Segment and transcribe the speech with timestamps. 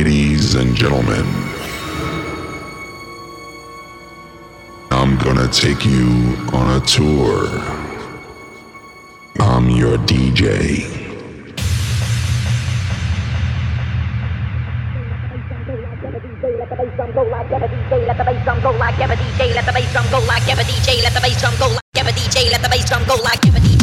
[0.00, 1.26] Ladies and gentlemen,
[4.90, 6.08] I'm gonna take you
[6.54, 7.46] on a tour.
[9.40, 10.88] I'm your DJ.
[16.56, 17.22] Let the bass drum go
[20.20, 22.70] like, give a DJ, let the bass drum go like, give a DJ, let the
[22.70, 23.79] bass drum go like, give a DJ.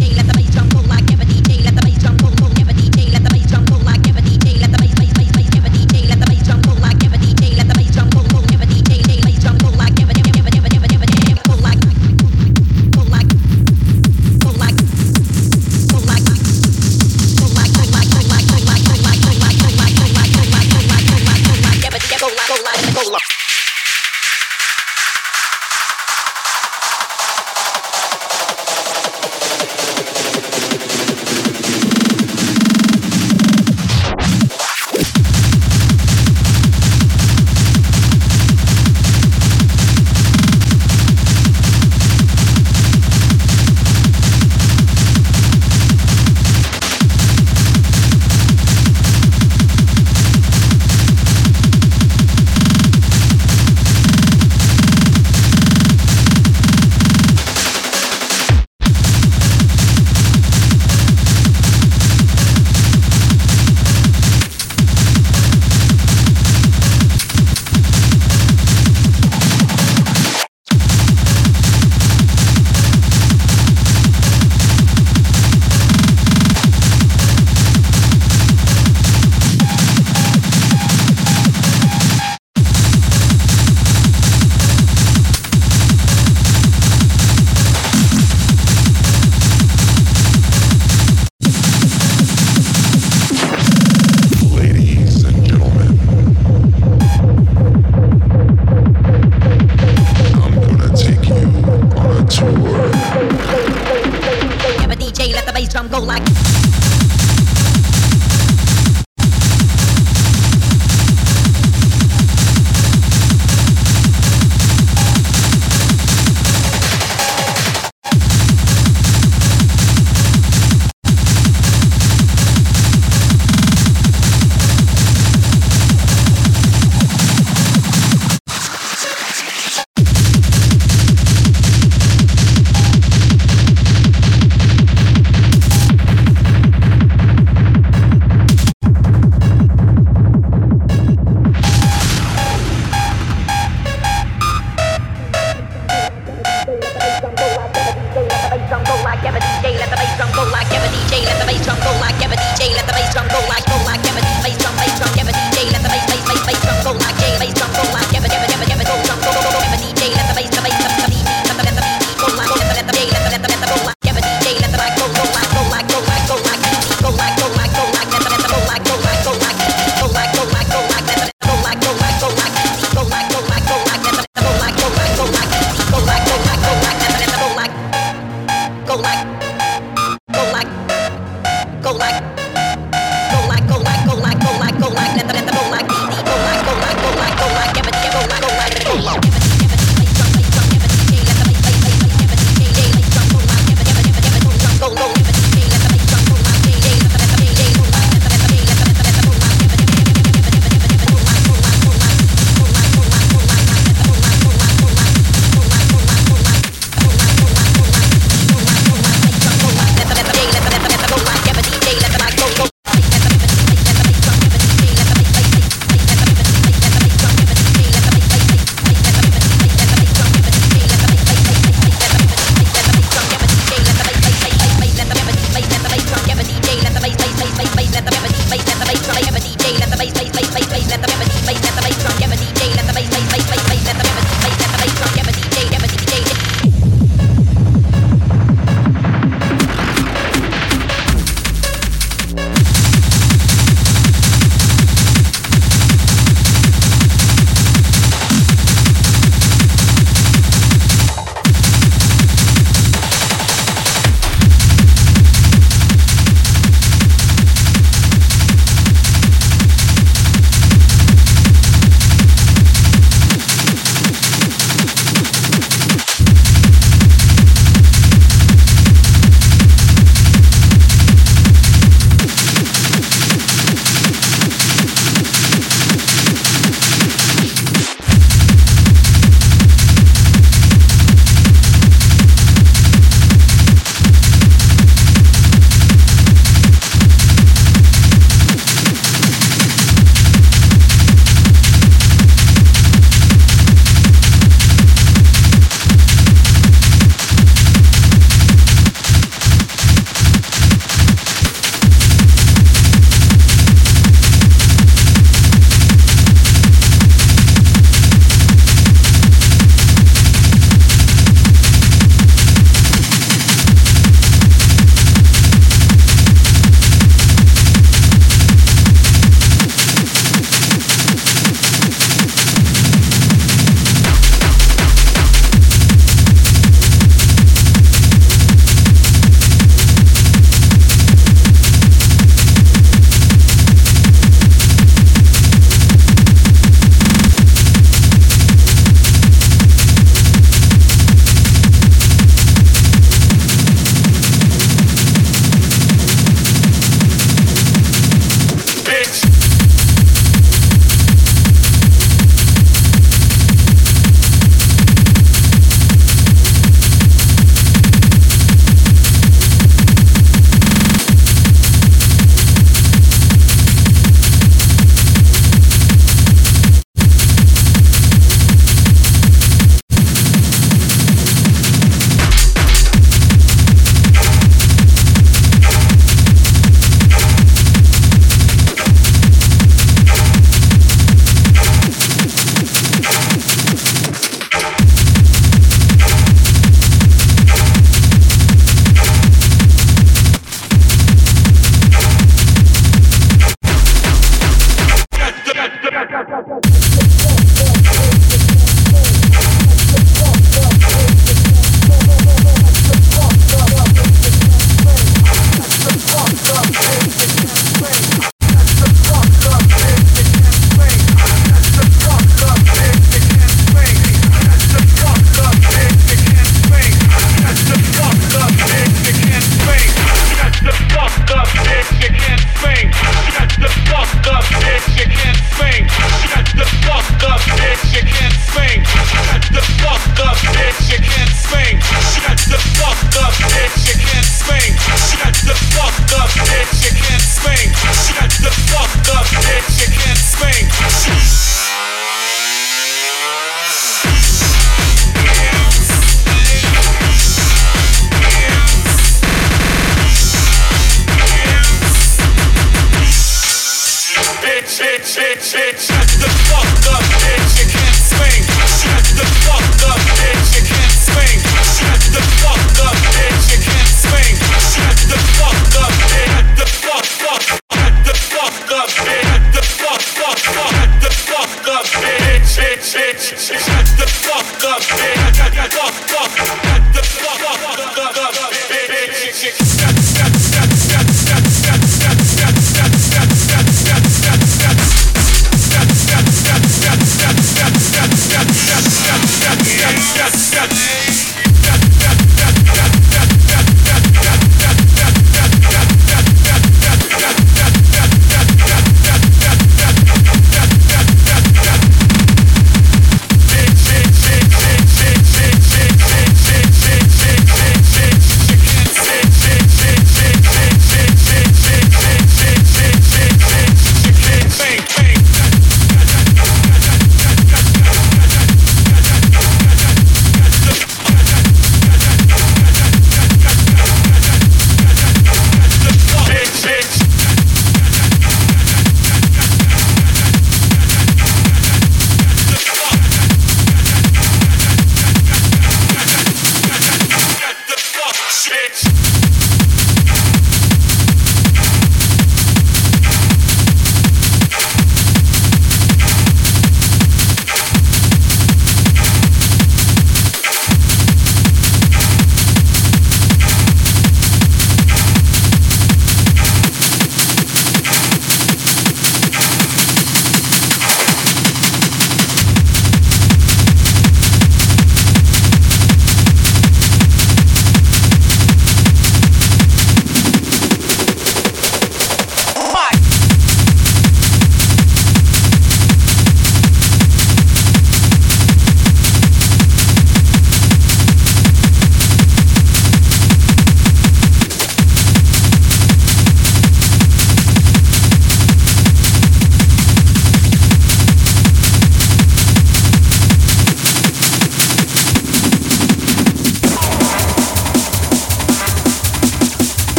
[454.68, 458.44] shit, shit, shit, shut the fuck up, bitch, you can't swing.
[458.68, 461.40] Shut the fuck up, bitch, you can't swing.
[461.64, 464.36] Shut the fuck up, bitch, you can't swing.
[464.60, 470.02] Shut the fuck up, bitch, the fuck, fuck, shut the fuck up, bitch, the fuck,
[470.02, 475.38] fuck, fuck, the fuck up, bitch, shit, shit, shit, shut the fuck up, bitch,
[475.72, 478.17] fuck, fuck, shut the fuck up.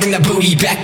[0.00, 0.77] bring that booty back.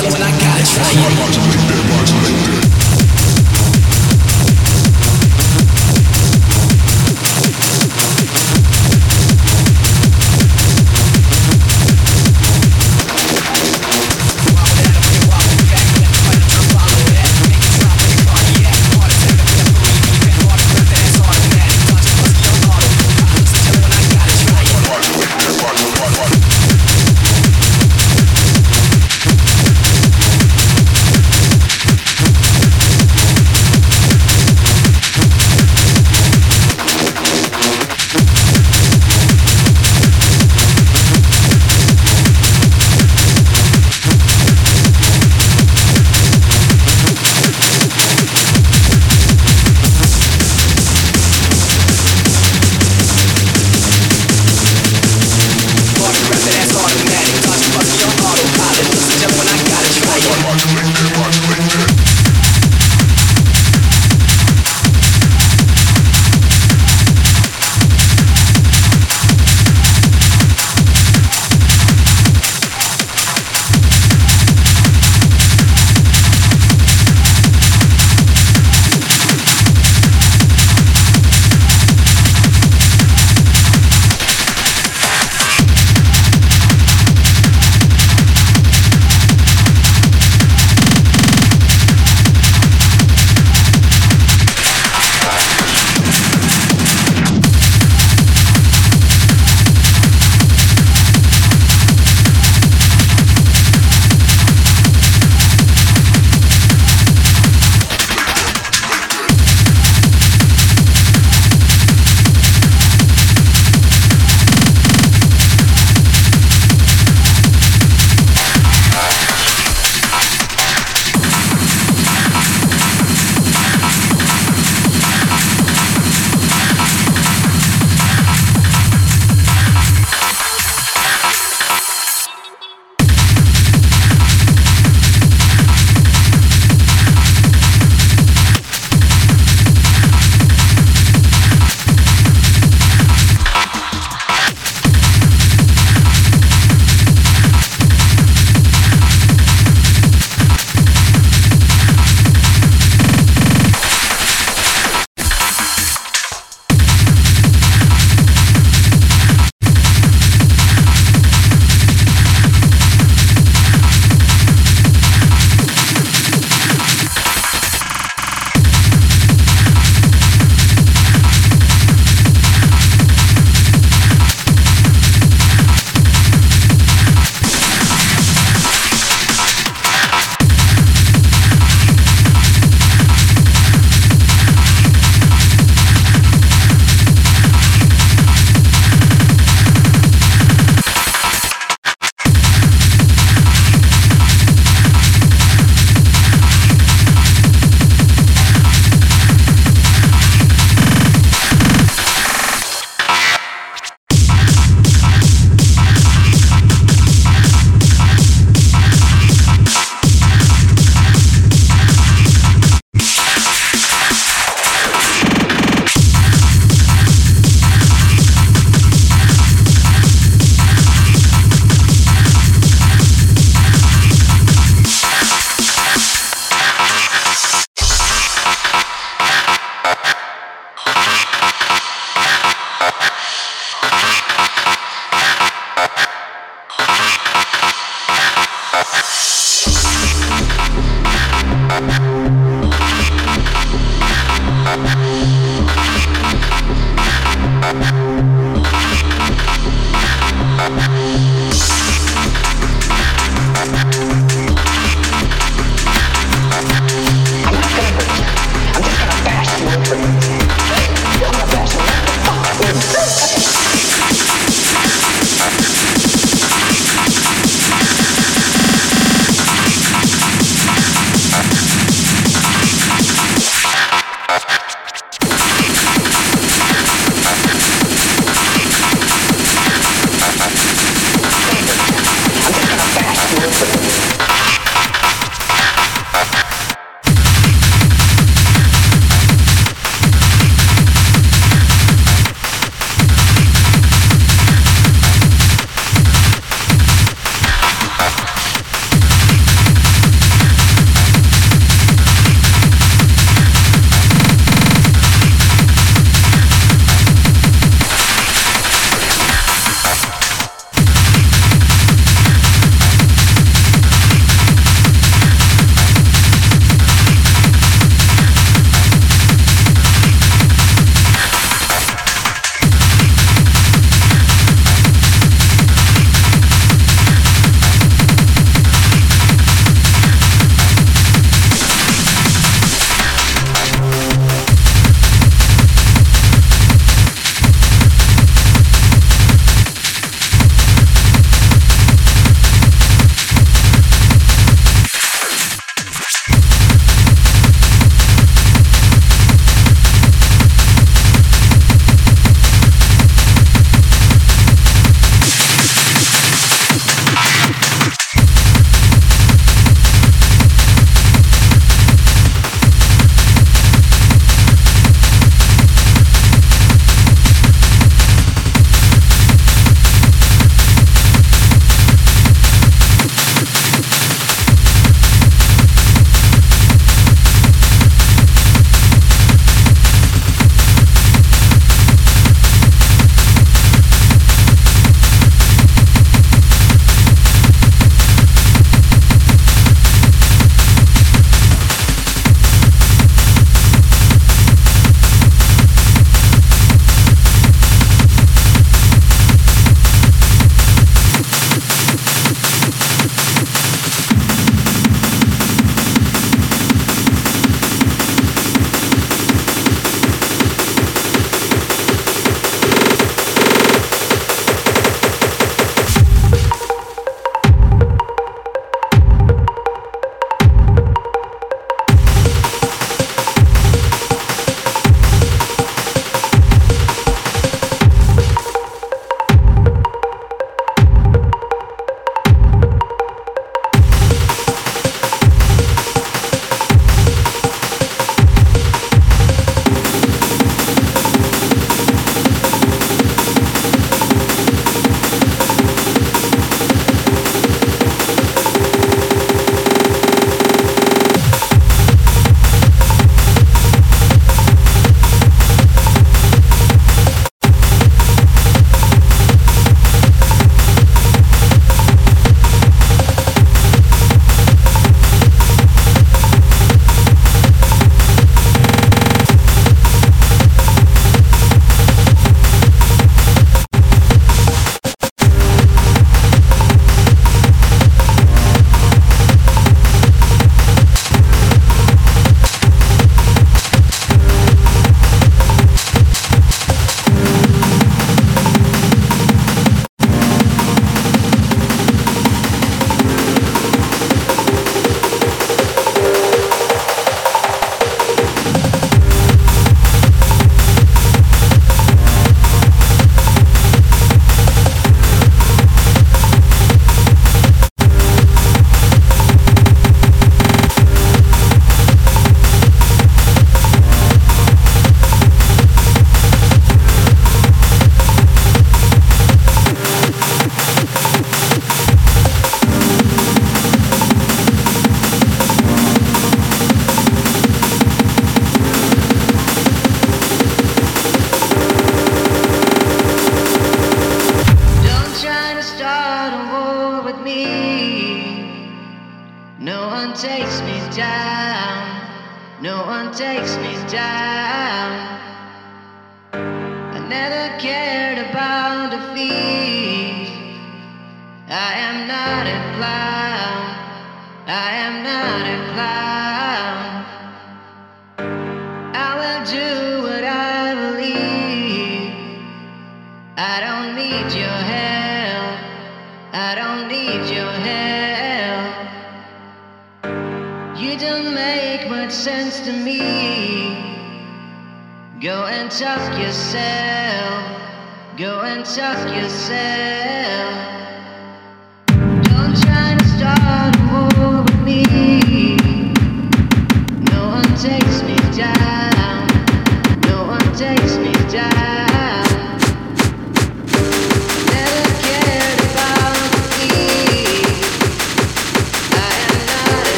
[0.00, 2.39] feeling when I gotta try it.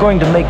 [0.00, 0.49] going to make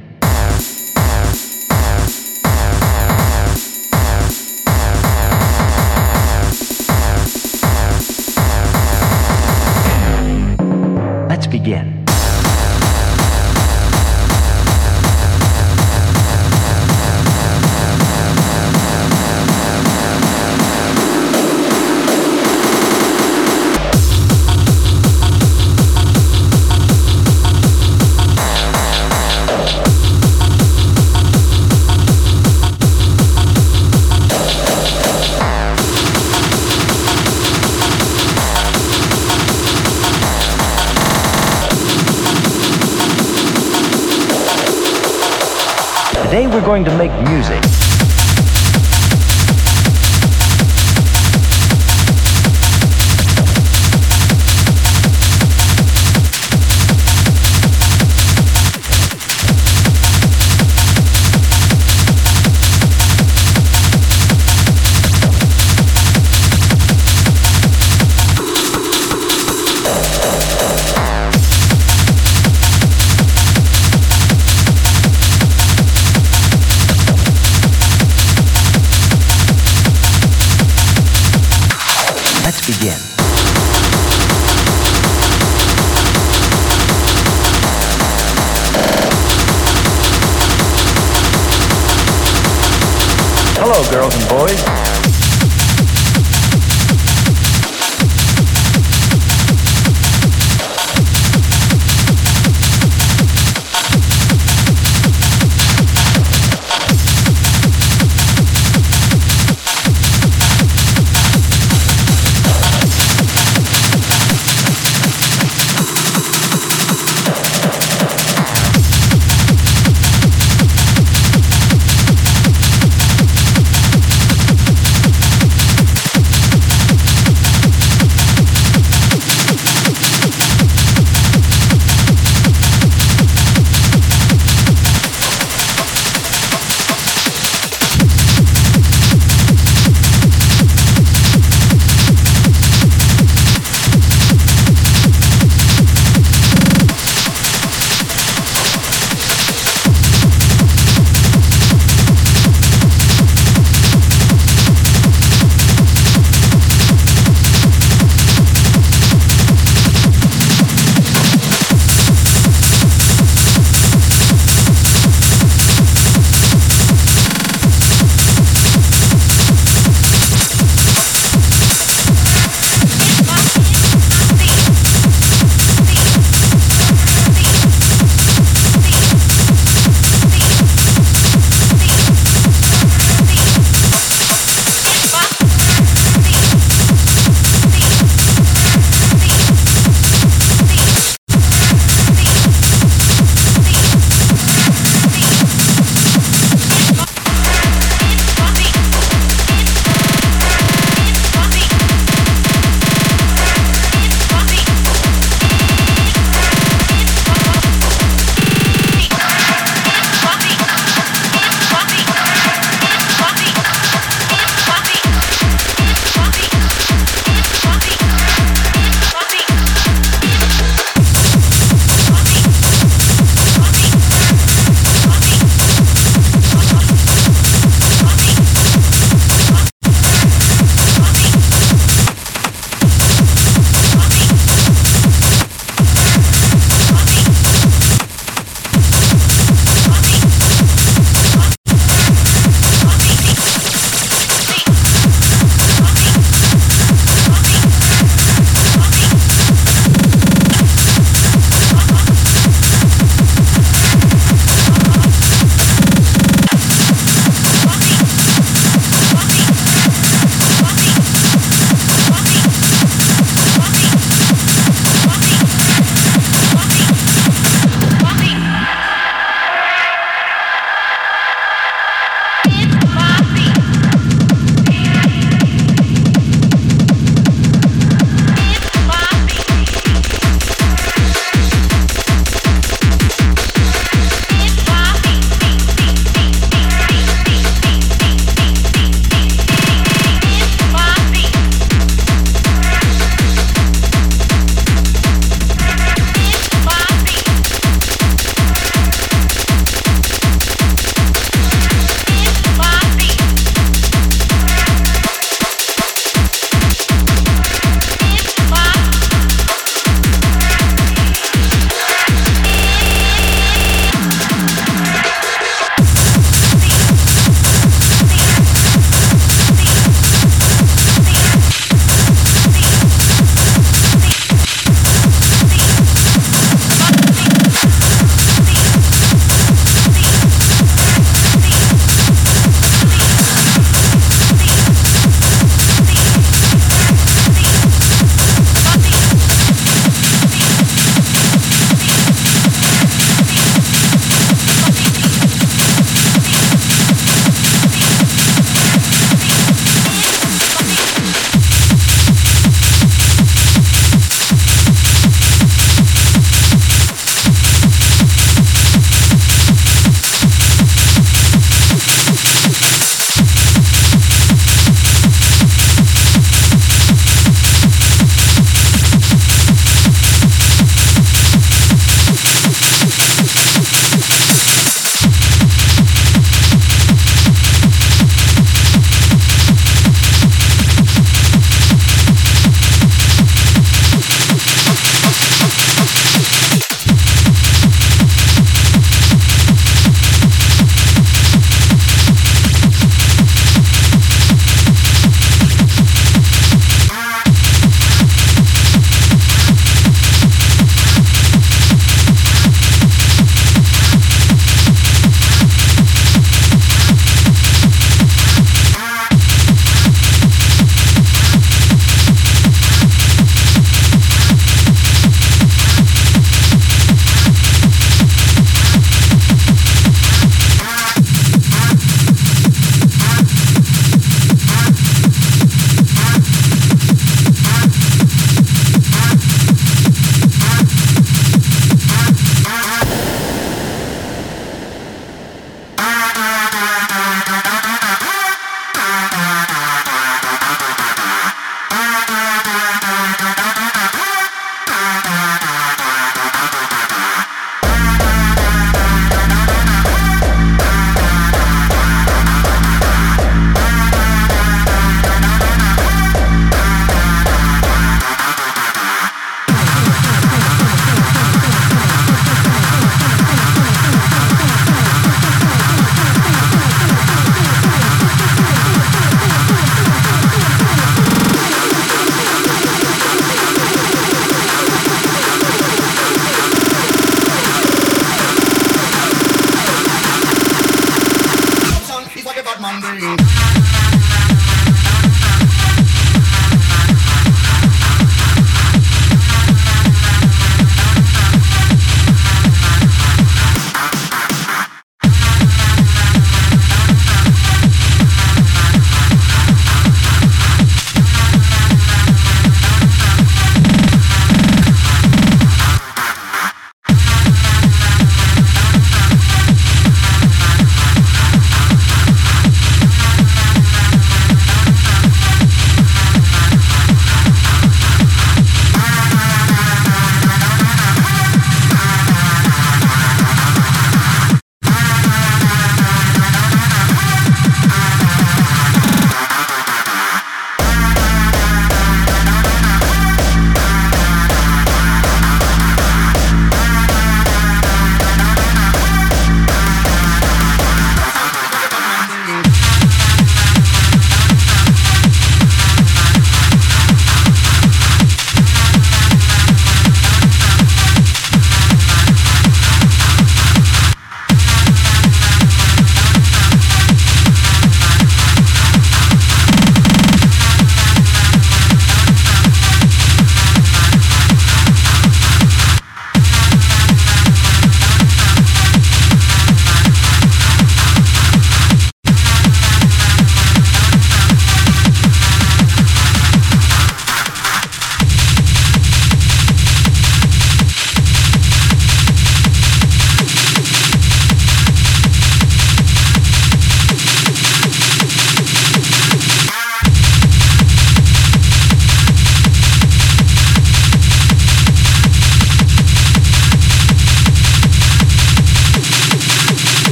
[46.71, 47.70] Going to make music.